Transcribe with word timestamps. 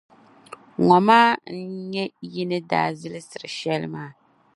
Ŋɔ 0.85 0.97
maa 1.07 1.29
n-nyɛ 1.57 2.03
yi 2.33 2.43
ni 2.49 2.57
daa 2.69 2.87
zilsiri 2.99 3.49
shεli 3.57 3.87
maa. 3.93 4.11